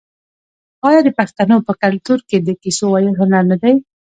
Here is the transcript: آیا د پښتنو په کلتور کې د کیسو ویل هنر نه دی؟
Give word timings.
آیا 0.87 1.01
د 1.03 1.09
پښتنو 1.19 1.57
په 1.67 1.73
کلتور 1.83 2.19
کې 2.29 2.37
د 2.41 2.49
کیسو 2.61 2.85
ویل 2.91 3.07
هنر 3.19 3.43
نه 3.51 3.57
دی؟ 3.61 3.73